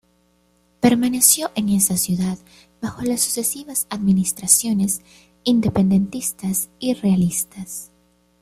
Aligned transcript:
Permaneció 0.79 1.51
en 1.53 1.69
esa 1.69 1.95
ciudad 1.95 2.39
bajo 2.81 3.03
las 3.03 3.21
sucesivas 3.21 3.85
administraciones 3.91 5.01
independentistas 5.43 6.71
y 6.79 6.95
realistas. 6.95 7.91